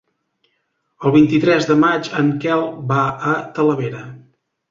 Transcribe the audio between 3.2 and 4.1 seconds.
a Talavera.